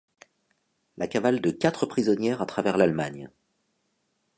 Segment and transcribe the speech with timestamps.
[0.97, 3.29] La cavale de quatre prisonnières à travers l'Allemagne.